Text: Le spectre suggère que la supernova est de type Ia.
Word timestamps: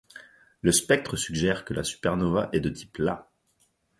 Le 0.61 0.71
spectre 0.71 1.15
suggère 1.15 1.63
que 1.63 1.75
la 1.75 1.83
supernova 1.83 2.49
est 2.53 2.59
de 2.59 2.69
type 2.71 2.97
Ia. 2.97 3.29